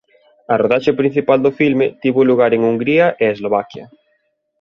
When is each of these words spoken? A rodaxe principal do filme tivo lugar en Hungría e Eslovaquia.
A 0.53 0.55
rodaxe 0.61 0.91
principal 0.99 1.39
do 1.45 1.51
filme 1.59 1.87
tivo 2.01 2.21
lugar 2.29 2.51
en 2.53 2.61
Hungría 2.69 3.05
e 3.21 3.23
Eslovaquia. 3.33 3.85